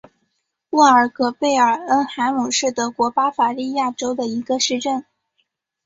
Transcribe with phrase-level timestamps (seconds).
[0.67, 5.05] 布尔格贝尔恩海姆是德国巴伐利亚州的一个市镇。